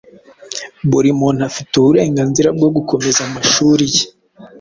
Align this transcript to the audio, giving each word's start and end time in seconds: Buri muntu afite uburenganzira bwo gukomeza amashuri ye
Buri 0.91 1.09
muntu 1.19 1.39
afite 1.49 1.71
uburenganzira 1.75 2.49
bwo 2.57 2.69
gukomeza 2.75 3.19
amashuri 3.27 3.85
ye 3.93 4.03